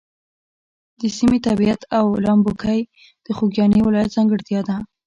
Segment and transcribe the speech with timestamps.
[1.01, 2.81] د سیمې طبیعت او لامبوګۍ
[3.25, 4.75] د خوږیاڼي ولایت ځانګړتیا ده.